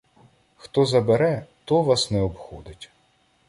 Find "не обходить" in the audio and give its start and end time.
2.11-2.89